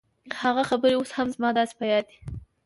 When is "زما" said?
1.35-1.49